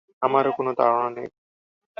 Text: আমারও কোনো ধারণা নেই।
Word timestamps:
আমারও 0.21 0.51
কোনো 0.57 0.71
ধারণা 0.79 1.09
নেই। 1.17 1.27